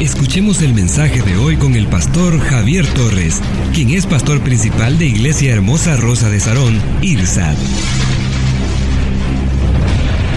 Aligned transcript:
Escuchemos 0.00 0.62
el 0.62 0.74
mensaje 0.74 1.22
de 1.22 1.36
hoy 1.36 1.56
con 1.56 1.74
el 1.74 1.86
pastor 1.86 2.38
Javier 2.38 2.86
Torres, 2.94 3.40
quien 3.72 3.90
es 3.90 4.06
pastor 4.06 4.40
principal 4.40 4.98
de 4.98 5.06
Iglesia 5.06 5.52
Hermosa 5.52 5.96
Rosa 5.96 6.28
de 6.28 6.40
Sarón, 6.40 6.80
IRSAD. 7.02 7.54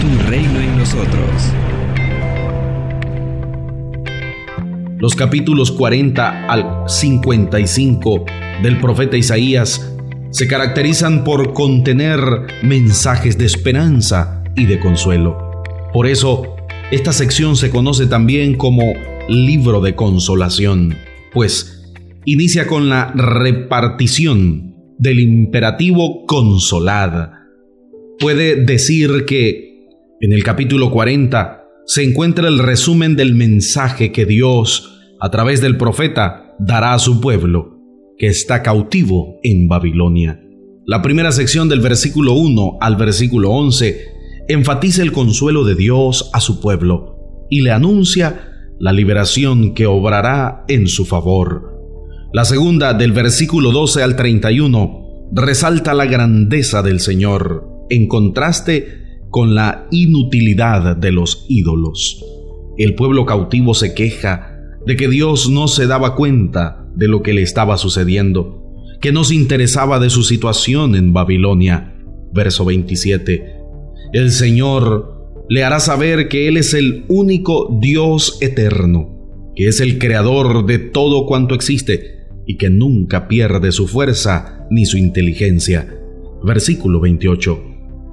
Tu 0.00 0.30
reino 0.30 0.60
en 0.60 0.78
nosotros. 0.78 1.52
Los 4.98 5.14
capítulos 5.14 5.72
40 5.72 6.46
al 6.46 6.88
55 6.88 8.24
del 8.62 8.78
profeta 8.78 9.16
Isaías 9.16 9.92
se 10.30 10.46
caracterizan 10.46 11.24
por 11.24 11.52
contener 11.52 12.20
mensajes 12.62 13.36
de 13.36 13.46
esperanza 13.46 14.42
y 14.54 14.66
de 14.66 14.78
consuelo. 14.78 15.62
Por 15.92 16.06
eso, 16.06 16.56
esta 16.90 17.12
sección 17.12 17.56
se 17.56 17.70
conoce 17.70 18.06
también 18.06 18.54
como 18.54 18.84
libro 19.28 19.80
de 19.80 19.94
consolación, 19.94 20.96
pues 21.32 21.92
inicia 22.24 22.66
con 22.66 22.88
la 22.88 23.12
repartición 23.12 24.74
del 24.98 25.20
imperativo 25.20 26.24
consolad. 26.26 27.30
Puede 28.18 28.64
decir 28.64 29.24
que 29.26 29.86
en 30.20 30.32
el 30.32 30.44
capítulo 30.44 30.90
40 30.90 31.64
se 31.86 32.02
encuentra 32.02 32.48
el 32.48 32.58
resumen 32.58 33.16
del 33.16 33.34
mensaje 33.34 34.12
que 34.12 34.26
Dios, 34.26 34.98
a 35.20 35.30
través 35.30 35.60
del 35.60 35.76
profeta, 35.76 36.54
dará 36.58 36.94
a 36.94 36.98
su 36.98 37.20
pueblo, 37.20 37.78
que 38.18 38.28
está 38.28 38.62
cautivo 38.62 39.38
en 39.42 39.68
Babilonia. 39.68 40.40
La 40.86 41.02
primera 41.02 41.32
sección 41.32 41.68
del 41.68 41.80
versículo 41.80 42.34
1 42.34 42.78
al 42.80 42.96
versículo 42.96 43.50
11 43.50 44.04
enfatiza 44.48 45.02
el 45.02 45.12
consuelo 45.12 45.64
de 45.64 45.74
Dios 45.74 46.30
a 46.32 46.40
su 46.40 46.60
pueblo 46.60 47.46
y 47.50 47.62
le 47.62 47.72
anuncia 47.72 48.45
la 48.78 48.92
liberación 48.92 49.74
que 49.74 49.86
obrará 49.86 50.64
en 50.68 50.86
su 50.86 51.04
favor. 51.04 51.76
La 52.32 52.44
segunda, 52.44 52.94
del 52.94 53.12
versículo 53.12 53.72
12 53.72 54.02
al 54.02 54.16
31, 54.16 55.28
resalta 55.32 55.94
la 55.94 56.06
grandeza 56.06 56.82
del 56.82 57.00
Señor, 57.00 57.66
en 57.88 58.08
contraste 58.08 59.06
con 59.30 59.54
la 59.54 59.86
inutilidad 59.90 60.96
de 60.96 61.12
los 61.12 61.46
ídolos. 61.48 62.22
El 62.78 62.94
pueblo 62.94 63.24
cautivo 63.24 63.74
se 63.74 63.94
queja 63.94 64.56
de 64.84 64.96
que 64.96 65.08
Dios 65.08 65.48
no 65.48 65.68
se 65.68 65.86
daba 65.86 66.14
cuenta 66.14 66.86
de 66.94 67.08
lo 67.08 67.22
que 67.22 67.32
le 67.32 67.42
estaba 67.42 67.78
sucediendo, 67.78 68.62
que 69.00 69.12
no 69.12 69.24
se 69.24 69.34
interesaba 69.34 69.98
de 69.98 70.10
su 70.10 70.22
situación 70.22 70.94
en 70.94 71.12
Babilonia. 71.12 71.94
Verso 72.32 72.64
27. 72.64 73.54
El 74.12 74.30
Señor 74.30 75.15
le 75.48 75.64
hará 75.64 75.80
saber 75.80 76.28
que 76.28 76.48
Él 76.48 76.56
es 76.56 76.74
el 76.74 77.04
único 77.08 77.78
Dios 77.80 78.38
eterno, 78.40 79.52
que 79.54 79.68
es 79.68 79.80
el 79.80 79.98
creador 79.98 80.66
de 80.66 80.78
todo 80.78 81.26
cuanto 81.26 81.54
existe 81.54 82.26
y 82.46 82.56
que 82.56 82.70
nunca 82.70 83.28
pierde 83.28 83.72
su 83.72 83.86
fuerza 83.86 84.66
ni 84.70 84.86
su 84.86 84.96
inteligencia. 84.96 85.94
Versículo 86.44 87.00
28. 87.00 87.64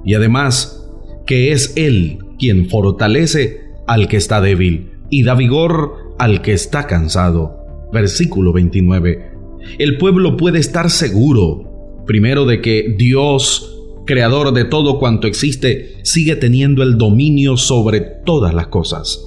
Y 0.04 0.14
además, 0.14 0.88
que 1.26 1.52
es 1.52 1.72
Él 1.76 2.18
quien 2.38 2.68
fortalece 2.68 3.60
al 3.86 4.08
que 4.08 4.16
está 4.16 4.40
débil 4.40 4.90
y 5.10 5.22
da 5.22 5.34
vigor 5.34 6.14
al 6.18 6.42
que 6.42 6.52
está 6.52 6.86
cansado. 6.86 7.88
Versículo 7.92 8.52
29. 8.52 9.30
El 9.78 9.98
pueblo 9.98 10.36
puede 10.36 10.58
estar 10.58 10.90
seguro, 10.90 12.02
primero, 12.06 12.44
de 12.44 12.60
que 12.60 12.94
Dios 12.98 13.73
creador 14.04 14.52
de 14.52 14.64
todo 14.64 14.98
cuanto 14.98 15.26
existe, 15.26 15.96
sigue 16.02 16.36
teniendo 16.36 16.82
el 16.82 16.98
dominio 16.98 17.56
sobre 17.56 18.00
todas 18.00 18.54
las 18.54 18.68
cosas. 18.68 19.24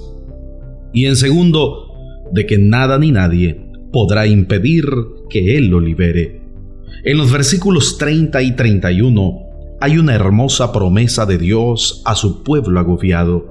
Y 0.94 1.06
en 1.06 1.16
segundo, 1.16 1.94
de 2.32 2.46
que 2.46 2.58
nada 2.58 2.98
ni 3.00 3.12
nadie 3.12 3.62
podrá 3.92 4.28
impedir 4.28 4.86
que 5.30 5.58
Él 5.58 5.68
lo 5.68 5.80
libere. 5.80 6.42
En 7.04 7.18
los 7.18 7.32
versículos 7.32 7.98
30 7.98 8.42
y 8.42 8.56
31 8.56 9.40
hay 9.80 9.98
una 9.98 10.16
hermosa 10.16 10.72
promesa 10.72 11.26
de 11.26 11.38
Dios 11.38 12.02
a 12.06 12.16
su 12.16 12.44
pueblo 12.44 12.80
agobiado, 12.80 13.46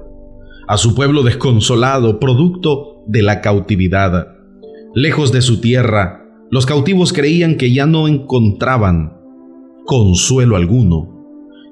a 0.67 0.77
su 0.77 0.95
pueblo 0.95 1.23
desconsolado, 1.23 2.19
producto 2.19 3.03
de 3.07 3.23
la 3.23 3.41
cautividad. 3.41 4.35
Lejos 4.93 5.31
de 5.31 5.41
su 5.41 5.61
tierra, 5.61 6.25
los 6.51 6.65
cautivos 6.65 7.13
creían 7.13 7.55
que 7.55 7.71
ya 7.71 7.85
no 7.85 8.07
encontraban 8.07 9.17
consuelo 9.85 10.55
alguno 10.55 11.16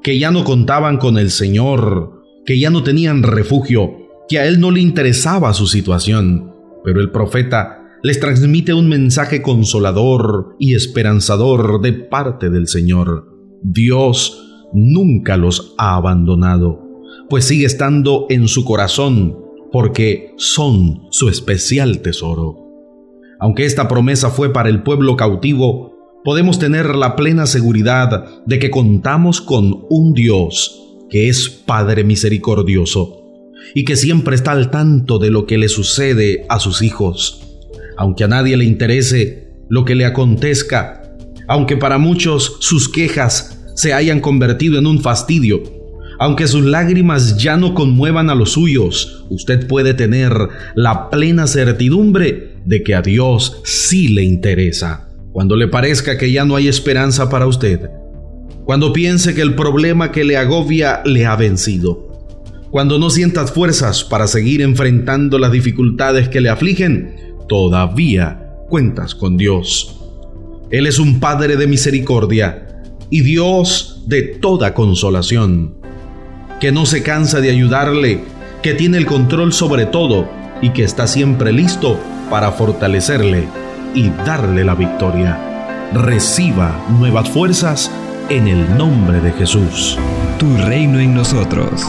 que 0.05 0.19
ya 0.19 0.29
no 0.29 0.43
contaban 0.43 0.97
con 0.97 1.17
el 1.17 1.31
Señor, 1.31 2.21
que 2.45 2.59
ya 2.59 2.69
no 2.69 2.83
tenían 2.83 3.23
refugio, 3.23 4.07
que 4.29 4.37
a 4.37 4.45
él 4.45 4.59
no 4.59 4.69
le 4.69 4.79
interesaba 4.79 5.51
su 5.55 5.65
situación. 5.65 6.53
Pero 6.83 7.01
el 7.01 7.09
profeta 7.09 7.81
les 8.03 8.19
transmite 8.19 8.75
un 8.75 8.87
mensaje 8.87 9.41
consolador 9.41 10.55
y 10.59 10.75
esperanzador 10.75 11.81
de 11.81 11.93
parte 11.93 12.51
del 12.51 12.67
Señor. 12.67 13.35
Dios 13.63 14.45
nunca 14.75 15.37
los 15.37 15.73
ha 15.79 15.95
abandonado, 15.95 16.83
pues 17.27 17.45
sigue 17.45 17.65
estando 17.65 18.27
en 18.29 18.47
su 18.47 18.63
corazón, 18.63 19.35
porque 19.71 20.35
son 20.37 21.07
su 21.09 21.29
especial 21.29 22.01
tesoro. 22.03 22.59
Aunque 23.39 23.65
esta 23.65 23.87
promesa 23.87 24.29
fue 24.29 24.53
para 24.53 24.69
el 24.69 24.83
pueblo 24.83 25.15
cautivo, 25.15 25.94
podemos 26.25 26.57
tener 26.57 26.95
la 26.95 27.15
plena 27.15 27.45
seguridad 27.45 28.25
de 28.47 28.57
que 28.57 28.71
contamos 28.71 29.41
con 29.41 29.85
un 29.91 30.15
Dios 30.15 30.81
que 31.07 31.29
es 31.29 31.49
Padre 31.49 32.03
misericordioso 32.03 33.21
y 33.75 33.85
que 33.85 33.95
siempre 33.95 34.35
está 34.35 34.51
al 34.51 34.71
tanto 34.71 35.19
de 35.19 35.29
lo 35.29 35.45
que 35.45 35.59
le 35.59 35.69
sucede 35.69 36.47
a 36.49 36.57
sus 36.57 36.81
hijos. 36.81 37.59
Aunque 37.95 38.23
a 38.23 38.27
nadie 38.27 38.57
le 38.57 38.65
interese 38.65 39.51
lo 39.69 39.85
que 39.85 39.93
le 39.93 40.03
acontezca, 40.03 41.15
aunque 41.47 41.77
para 41.77 41.99
muchos 41.99 42.57
sus 42.59 42.89
quejas 42.89 43.63
se 43.75 43.93
hayan 43.93 44.19
convertido 44.19 44.79
en 44.79 44.87
un 44.87 45.01
fastidio, 45.01 45.61
aunque 46.17 46.47
sus 46.47 46.65
lágrimas 46.65 47.37
ya 47.37 47.55
no 47.55 47.75
conmuevan 47.75 48.31
a 48.31 48.35
los 48.35 48.53
suyos, 48.53 49.25
usted 49.29 49.67
puede 49.67 49.93
tener 49.93 50.33
la 50.73 51.11
plena 51.11 51.45
certidumbre 51.45 52.55
de 52.65 52.81
que 52.81 52.95
a 52.95 53.03
Dios 53.03 53.61
sí 53.63 54.07
le 54.07 54.23
interesa 54.23 55.05
cuando 55.35 55.57
le 55.57 55.67
parezca 55.67 56.17
que 56.17 56.31
ya 56.31 56.45
no 56.45 56.55
hay 56.55 56.69
esperanza 56.69 57.27
para 57.29 57.45
usted, 57.45 57.89
cuando 58.63 58.93
piense 58.93 59.35
que 59.35 59.41
el 59.41 59.53
problema 59.53 60.13
que 60.13 60.23
le 60.23 60.37
agobia 60.37 61.01
le 61.03 61.25
ha 61.25 61.35
vencido, 61.35 62.07
cuando 62.71 62.99
no 62.99 63.09
sientas 63.09 63.51
fuerzas 63.51 64.05
para 64.05 64.27
seguir 64.27 64.61
enfrentando 64.61 65.37
las 65.37 65.51
dificultades 65.51 66.29
que 66.29 66.39
le 66.39 66.47
afligen, 66.47 67.35
todavía 67.49 68.49
cuentas 68.69 69.13
con 69.13 69.35
Dios. 69.35 69.99
Él 70.69 70.87
es 70.87 70.99
un 70.99 71.19
Padre 71.19 71.57
de 71.57 71.67
misericordia 71.67 72.85
y 73.09 73.19
Dios 73.19 74.03
de 74.07 74.21
toda 74.21 74.73
consolación, 74.73 75.75
que 76.61 76.71
no 76.71 76.85
se 76.85 77.03
cansa 77.03 77.41
de 77.41 77.49
ayudarle, 77.49 78.21
que 78.63 78.73
tiene 78.73 78.97
el 78.97 79.05
control 79.05 79.51
sobre 79.51 79.85
todo 79.85 80.29
y 80.61 80.69
que 80.69 80.85
está 80.85 81.07
siempre 81.07 81.51
listo 81.51 81.99
para 82.29 82.53
fortalecerle 82.53 83.64
y 83.95 84.09
darle 84.09 84.63
la 84.63 84.75
victoria. 84.75 85.39
Reciba 85.93 86.85
nuevas 86.99 87.29
fuerzas 87.29 87.89
en 88.29 88.47
el 88.47 88.77
nombre 88.77 89.21
de 89.21 89.31
Jesús. 89.31 89.97
Tu 90.37 90.57
reino 90.57 90.99
en 90.99 91.15
nosotros. 91.15 91.85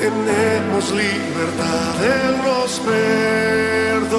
Tenemos 0.00 0.90
libertad, 0.92 1.94
Él 2.02 2.34
nos 2.42 2.80
perdonó, 2.80 4.16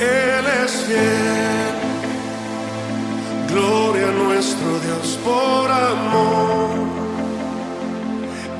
Él 0.00 0.44
es 0.64 0.72
fiel, 0.86 1.74
gloria 3.52 4.08
a 4.08 4.12
nuestro 4.12 4.70
Dios 4.86 5.18
por 5.22 5.70
amor, 5.70 6.70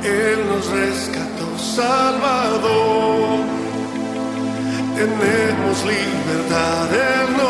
Él 0.04 0.38
nos 0.50 0.64
rescató, 0.70 1.46
Salvador, 1.58 3.38
tenemos 4.96 5.76
libertad, 5.94 6.86
Él 6.92 7.28
nos 7.38 7.45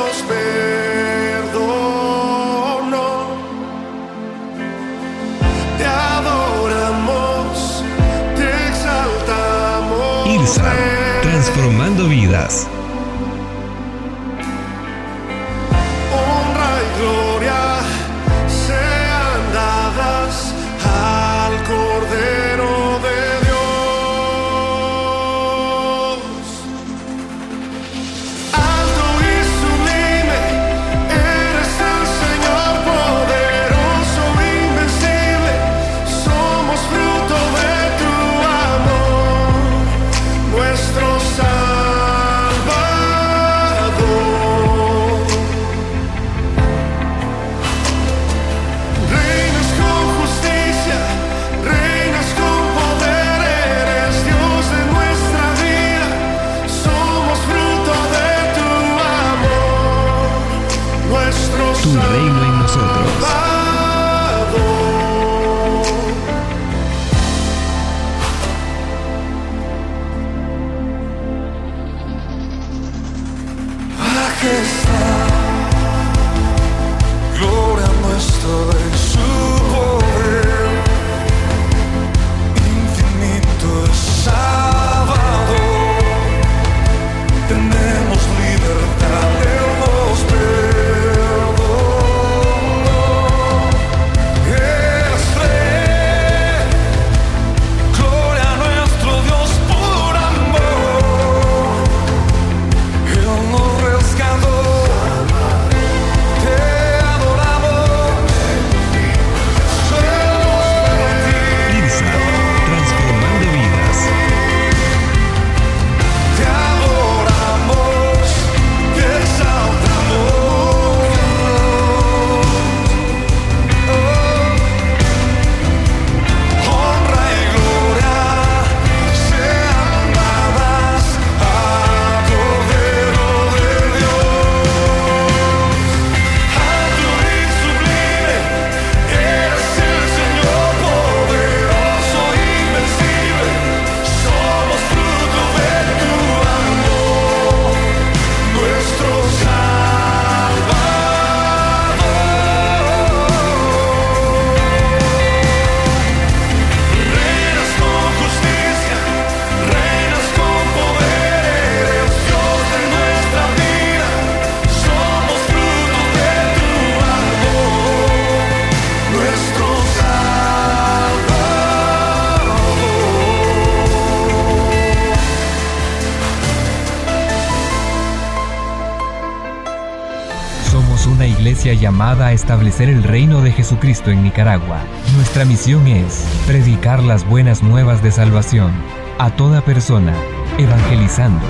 una 181.06 181.26
iglesia 181.26 181.74
llamada 181.74 182.26
a 182.26 182.32
establecer 182.32 182.88
el 182.88 183.02
reino 183.02 183.40
de 183.40 183.52
Jesucristo 183.52 184.10
en 184.10 184.22
Nicaragua. 184.22 184.80
Nuestra 185.14 185.44
misión 185.44 185.86
es 185.86 186.26
predicar 186.46 187.02
las 187.02 187.26
buenas 187.26 187.62
nuevas 187.62 188.02
de 188.02 188.10
salvación 188.10 188.72
a 189.18 189.30
toda 189.30 189.60
persona, 189.60 190.12
evangelizando, 190.58 191.46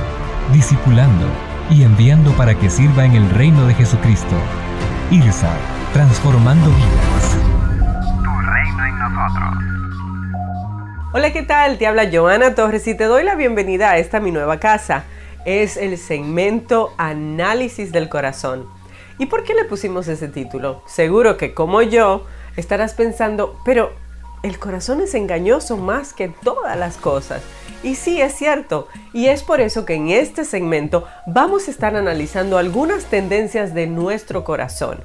discipulando 0.53 1.27
y 1.71 1.83
enviando 1.83 2.33
para 2.33 2.55
que 2.55 2.71
sirva 2.71 3.05
en 3.05 3.13
el 3.13 3.29
reino 3.31 3.67
de 3.67 3.75
Jesucristo. 3.75 4.37
IRSA, 5.11 5.53
transformando 5.93 6.69
vidas. 6.69 7.37
Tu 8.23 8.41
reino 8.41 8.87
en 8.87 8.99
nosotros. 8.99 9.55
Hola, 11.13 11.33
¿qué 11.33 11.43
tal? 11.43 11.79
Te 11.79 11.87
habla 11.87 12.11
Joana 12.13 12.55
Torres 12.55 12.87
y 12.87 12.95
te 12.95 13.05
doy 13.05 13.25
la 13.25 13.35
bienvenida 13.35 13.91
a 13.91 13.99
esta 13.99 14.21
mi 14.21 14.33
nueva 14.33 14.61
casa. 14.61 15.05
Es 15.45 15.77
el 15.77 15.97
segmento 15.97 16.93
Análisis 16.99 17.93
del 17.93 18.09
Corazón. 18.09 18.76
¿Y 19.19 19.27
por 19.27 19.45
qué 19.45 19.55
le 19.55 19.65
pusimos 19.65 20.09
ese 20.09 20.29
título? 20.29 20.83
Seguro 20.87 21.37
que 21.37 21.55
como 21.55 21.83
yo 21.83 22.27
estarás 22.57 22.95
pensando, 22.95 23.59
pero 23.65 23.93
el 24.43 24.59
corazón 24.59 25.01
es 25.01 25.15
engañoso 25.15 25.77
más 25.77 26.13
que 26.13 26.29
todas 26.29 26.77
las 26.77 26.97
cosas. 26.97 27.43
Y 27.83 27.95
sí, 27.95 28.21
es 28.21 28.35
cierto. 28.35 28.89
Y 29.13 29.27
es 29.27 29.43
por 29.43 29.61
eso 29.61 29.85
que 29.85 29.95
en 29.95 30.11
este 30.11 30.45
segmento 30.45 31.05
vamos 31.27 31.69
a 31.69 31.71
estar 31.71 31.97
analizando 31.97 32.59
algunas 32.59 33.07
tendencias 33.07 33.75
de 33.75 33.87
nuestro 33.87 34.45
corazón. 34.45 35.03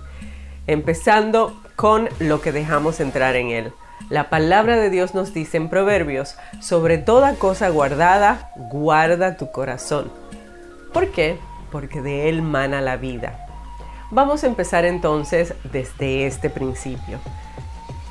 Empezando 0.68 1.60
con 1.75 2.10
lo 2.20 2.41
que 2.41 2.51
dejamos 2.51 3.00
entrar 3.00 3.36
en 3.36 3.50
él. 3.50 3.74
La 4.10 4.30
palabra 4.30 4.75
de 4.75 4.89
Dios 4.89 5.15
nos 5.15 5.34
dice 5.34 5.58
en 5.58 5.70
Proverbios, 5.70 6.36
sobre 6.60 6.98
toda 6.98 7.36
cosa 7.36 7.70
guardada, 7.70 8.51
guarda 8.56 9.38
tu 9.38 9.51
corazón. 9.51 10.12
¿Por 10.91 11.12
qué? 11.12 11.38
Porque 11.72 12.01
de 12.01 12.30
él 12.30 12.41
mana 12.41 12.82
la 12.82 12.98
vida. 12.98 13.50
Vamos 14.13 14.44
a 14.44 14.48
empezar 14.48 14.84
entonces 14.84 15.53
desde 15.72 16.27
este 16.27 16.50
principio. 16.50 17.18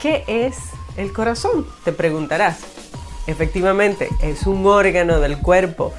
¿Qué 0.00 0.24
es 0.26 0.56
el 0.96 1.12
corazón? 1.12 1.66
Te 1.84 1.92
preguntarás. 1.92 2.60
Efectivamente, 3.26 4.08
es 4.22 4.46
un 4.46 4.64
órgano 4.66 5.20
del 5.20 5.36
cuerpo. 5.36 5.92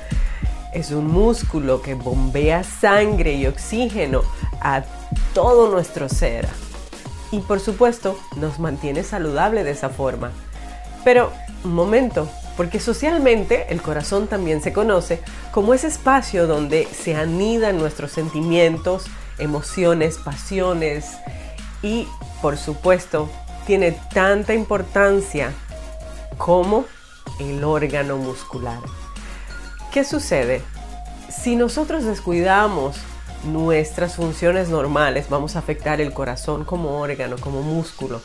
Es 0.74 0.90
un 0.90 1.06
músculo 1.06 1.84
que 1.84 1.94
bombea 1.94 2.64
sangre 2.64 3.34
y 3.34 3.46
oxígeno 3.46 4.24
a 4.60 4.82
todo 5.36 5.70
nuestro 5.70 6.10
ser. 6.10 6.48
Y 7.32 7.42
por 7.42 7.60
supuesto, 7.60 8.18
nos 8.38 8.58
mantiene 8.58 9.04
saludable 9.04 9.64
de 9.64 9.72
esa 9.72 9.90
forma. 9.90 10.32
Pero, 11.04 11.32
un 11.64 11.76
momento, 11.76 12.28
porque 12.58 12.80
socialmente 12.80 13.68
el 13.70 13.84
corazón 13.84 14.26
también 14.26 14.64
se 14.64 14.74
conoce 14.74 15.22
como 15.52 15.76
ese 15.76 15.88
espacio 15.88 16.48
donde 16.48 16.88
se 16.88 17.16
anidan 17.16 17.78
nuestros 17.78 18.12
sentimientos, 18.12 19.06
emociones, 19.42 20.18
pasiones 20.18 21.18
y, 21.82 22.08
por 22.42 22.58
supuesto, 22.58 23.30
tiene 23.66 23.92
tanta 24.14 24.54
importancia 24.54 25.52
como 26.38 26.86
el 27.40 27.64
órgano 27.64 28.18
muscular. 28.18 28.80
¿Qué 29.92 30.04
sucede? 30.04 30.62
Si 31.30 31.56
nosotros 31.56 32.04
descuidamos 32.04 32.98
nuestras 33.44 34.16
funciones 34.16 34.70
normales, 34.70 35.28
vamos 35.30 35.56
a 35.56 35.60
afectar 35.60 36.02
el 36.02 36.14
corazón 36.14 36.64
como 36.64 37.00
órgano, 37.00 37.38
como 37.38 37.62
músculo. 37.62 38.22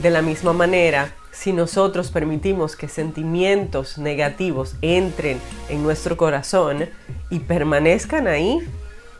De 0.00 0.10
la 0.10 0.22
misma 0.22 0.52
manera, 0.52 1.14
si 1.30 1.52
nosotros 1.52 2.10
permitimos 2.10 2.76
que 2.76 2.88
sentimientos 2.88 3.98
negativos 3.98 4.74
entren 4.82 5.40
en 5.68 5.82
nuestro 5.82 6.16
corazón 6.16 6.88
y 7.30 7.38
permanezcan 7.40 8.26
ahí, 8.26 8.58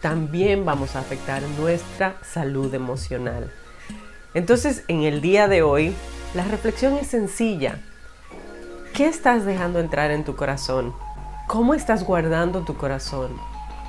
también 0.00 0.64
vamos 0.64 0.96
a 0.96 1.00
afectar 1.00 1.42
nuestra 1.58 2.16
salud 2.22 2.72
emocional. 2.74 3.52
Entonces, 4.34 4.84
en 4.88 5.02
el 5.02 5.20
día 5.20 5.48
de 5.48 5.62
hoy, 5.62 5.94
la 6.34 6.44
reflexión 6.44 6.96
es 6.96 7.08
sencilla. 7.08 7.78
¿Qué 8.94 9.06
estás 9.06 9.44
dejando 9.44 9.78
entrar 9.78 10.10
en 10.10 10.24
tu 10.24 10.36
corazón? 10.36 10.94
¿Cómo 11.46 11.74
estás 11.74 12.04
guardando 12.04 12.60
tu 12.62 12.76
corazón? 12.76 13.32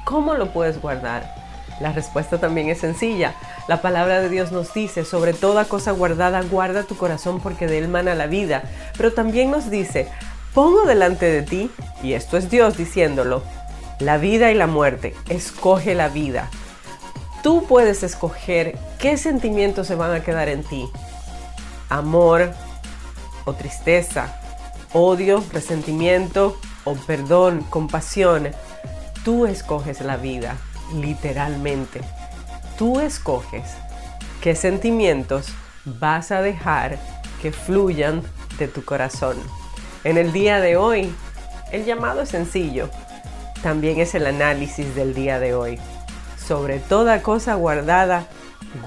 ¿Cómo 0.05 0.33
lo 0.33 0.51
puedes 0.51 0.81
guardar? 0.81 1.31
La 1.79 1.91
respuesta 1.91 2.39
también 2.39 2.69
es 2.69 2.79
sencilla. 2.79 3.35
La 3.67 3.81
palabra 3.81 4.21
de 4.21 4.29
Dios 4.29 4.51
nos 4.51 4.73
dice, 4.73 5.05
sobre 5.05 5.33
toda 5.33 5.65
cosa 5.65 5.91
guardada, 5.91 6.41
guarda 6.41 6.83
tu 6.83 6.97
corazón 6.97 7.39
porque 7.39 7.67
de 7.67 7.79
él 7.79 7.87
mana 7.87 8.15
la 8.15 8.27
vida. 8.27 8.63
Pero 8.97 9.13
también 9.13 9.51
nos 9.51 9.69
dice, 9.69 10.07
pongo 10.53 10.83
delante 10.85 11.25
de 11.25 11.41
ti, 11.43 11.71
y 12.03 12.13
esto 12.13 12.37
es 12.37 12.49
Dios 12.49 12.77
diciéndolo, 12.77 13.43
la 14.01 14.17
vida 14.17 14.51
y 14.51 14.55
la 14.55 14.67
muerte. 14.67 15.15
Escoge 15.29 15.95
la 15.95 16.09
vida. 16.09 16.49
Tú 17.43 17.65
puedes 17.67 18.03
escoger 18.03 18.77
qué 18.99 19.17
sentimientos 19.17 19.87
se 19.87 19.95
van 19.95 20.11
a 20.11 20.23
quedar 20.23 20.49
en 20.49 20.63
ti. 20.63 20.89
Amor 21.89 22.51
o 23.45 23.53
tristeza, 23.53 24.39
odio, 24.93 25.43
resentimiento 25.51 26.59
o 26.83 26.95
perdón, 26.95 27.65
compasión. 27.69 28.49
Tú 29.23 29.45
escoges 29.45 30.01
la 30.01 30.17
vida, 30.17 30.57
literalmente. 30.95 32.01
Tú 32.77 32.99
escoges 32.99 33.63
qué 34.41 34.55
sentimientos 34.55 35.47
vas 35.85 36.31
a 36.31 36.41
dejar 36.41 36.97
que 37.41 37.51
fluyan 37.51 38.23
de 38.57 38.67
tu 38.67 38.83
corazón. 38.83 39.37
En 40.03 40.17
el 40.17 40.31
día 40.31 40.59
de 40.59 40.77
hoy, 40.77 41.13
el 41.71 41.85
llamado 41.85 42.21
es 42.21 42.29
sencillo. 42.29 42.89
También 43.61 43.99
es 43.99 44.15
el 44.15 44.25
análisis 44.25 44.95
del 44.95 45.13
día 45.13 45.39
de 45.39 45.53
hoy. 45.53 45.79
Sobre 46.37 46.79
toda 46.79 47.21
cosa 47.21 47.55
guardada, 47.55 48.27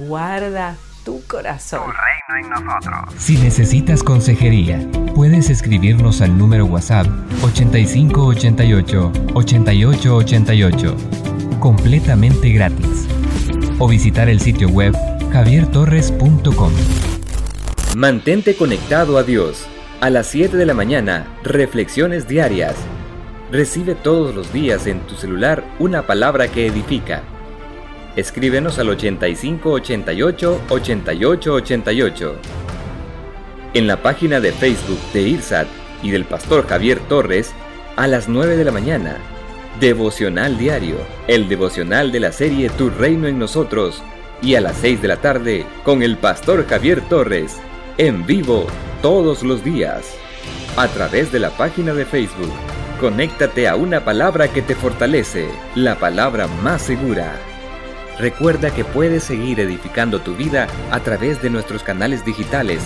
guarda 0.00 0.76
tu 1.04 1.22
corazón. 1.26 1.82
reino 2.32 2.56
en 2.58 2.64
nosotros. 2.64 3.14
Si 3.18 3.36
necesitas 3.36 4.02
consejería, 4.02 4.80
puedes 5.14 5.50
escribirnos 5.50 6.20
al 6.22 6.36
número 6.36 6.64
WhatsApp 6.66 7.06
8588 7.42 9.12
8888, 9.34 10.96
completamente 11.60 12.50
gratis, 12.50 13.06
o 13.78 13.86
visitar 13.86 14.28
el 14.28 14.40
sitio 14.40 14.68
web 14.68 14.94
javiertorres.com. 15.32 16.72
Mantente 17.96 18.56
conectado 18.56 19.18
a 19.18 19.22
Dios. 19.22 19.66
A 20.00 20.10
las 20.10 20.26
7 20.26 20.56
de 20.56 20.66
la 20.66 20.74
mañana, 20.74 21.26
reflexiones 21.44 22.26
diarias. 22.26 22.74
Recibe 23.50 23.94
todos 23.94 24.34
los 24.34 24.52
días 24.52 24.86
en 24.86 25.00
tu 25.00 25.16
celular 25.16 25.64
una 25.78 26.02
palabra 26.06 26.48
que 26.48 26.66
edifica. 26.66 27.22
Escríbenos 28.16 28.78
al 28.78 28.88
8588 28.88 30.60
8888. 30.68 32.36
En 33.74 33.86
la 33.86 34.02
página 34.02 34.40
de 34.40 34.52
Facebook 34.52 35.00
de 35.12 35.22
IRSAT 35.22 35.66
y 36.02 36.10
del 36.10 36.24
pastor 36.24 36.66
Javier 36.66 37.00
Torres, 37.08 37.52
a 37.96 38.06
las 38.06 38.28
9 38.28 38.56
de 38.56 38.64
la 38.64 38.72
mañana. 38.72 39.18
Devocional 39.78 40.56
Diario, 40.56 40.96
el 41.26 41.48
devocional 41.48 42.12
de 42.12 42.20
la 42.20 42.32
serie 42.32 42.70
Tu 42.70 42.88
Reino 42.90 43.26
en 43.26 43.38
Nosotros. 43.38 44.02
Y 44.40 44.54
a 44.54 44.60
las 44.60 44.76
6 44.78 45.02
de 45.02 45.08
la 45.08 45.16
tarde, 45.16 45.66
con 45.84 46.02
el 46.02 46.16
pastor 46.16 46.66
Javier 46.66 47.02
Torres, 47.08 47.56
en 47.98 48.24
vivo 48.26 48.66
todos 49.02 49.42
los 49.42 49.62
días. 49.62 50.16
A 50.76 50.88
través 50.88 51.30
de 51.30 51.40
la 51.40 51.50
página 51.50 51.94
de 51.94 52.04
Facebook, 52.04 52.52
conéctate 53.04 53.68
a 53.68 53.76
una 53.76 54.02
palabra 54.02 54.48
que 54.48 54.62
te 54.62 54.74
fortalece, 54.74 55.46
la 55.74 55.96
palabra 55.96 56.46
más 56.46 56.80
segura. 56.80 57.34
Recuerda 58.18 58.70
que 58.70 58.82
puedes 58.82 59.24
seguir 59.24 59.60
edificando 59.60 60.22
tu 60.22 60.34
vida 60.34 60.68
a 60.90 61.00
través 61.00 61.42
de 61.42 61.50
nuestros 61.50 61.82
canales 61.82 62.24
digitales, 62.24 62.80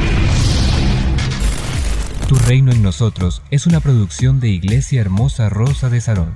Tu 2.31 2.37
reino 2.37 2.71
en 2.71 2.81
nosotros 2.81 3.41
es 3.51 3.67
una 3.67 3.81
producción 3.81 4.39
de 4.39 4.47
Iglesia 4.47 5.01
Hermosa 5.01 5.49
Rosa 5.49 5.89
de 5.89 5.99
Sarón. 5.99 6.31